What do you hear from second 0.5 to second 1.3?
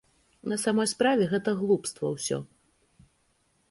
На самой справе